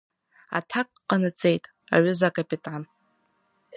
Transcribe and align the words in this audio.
Аҭак 0.57 0.89
ҟанаҵеит, 1.07 1.63
аҩыза 1.95 2.27
акапитан. 2.31 2.83